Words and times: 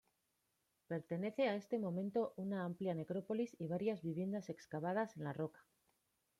Pertenece 0.87 1.47
a 1.47 1.53
este 1.55 1.77
momento 1.77 2.33
una 2.35 2.63
amplia 2.65 2.95
necrópolis 2.95 3.55
y 3.59 3.67
varias 3.67 4.01
viviendas 4.01 4.49
excavadas 4.49 5.15
en 5.15 5.25
la 5.25 5.33
roca. 5.33 5.63